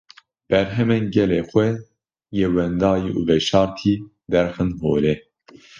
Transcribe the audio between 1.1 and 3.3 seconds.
gelê xwe yê wendayî û